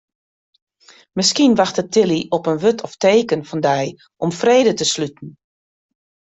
Miskien 1.19 1.53
wachtet 1.59 1.89
Tilly 1.93 2.19
op 2.37 2.43
in 2.51 2.61
wurd 2.63 2.79
of 2.87 2.93
teken 3.03 3.47
fan 3.49 3.61
dy 3.67 3.83
om 4.23 4.31
frede 4.41 4.73
te 4.77 4.85
sluten. 4.93 5.29